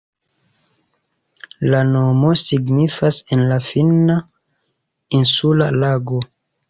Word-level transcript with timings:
La 1.73 1.81
nomo 1.89 2.31
signifas 2.43 3.19
en 3.37 3.45
la 3.53 3.59
finna 3.67 4.19
"insula 5.19 5.69
lago". 5.85 6.25